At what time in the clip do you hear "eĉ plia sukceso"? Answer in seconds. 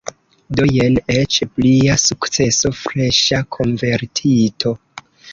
1.15-2.71